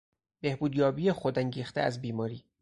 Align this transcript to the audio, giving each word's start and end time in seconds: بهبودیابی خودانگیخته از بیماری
بهبودیابی 0.41 1.11
خودانگیخته 1.11 1.81
از 1.81 2.01
بیماری 2.01 2.45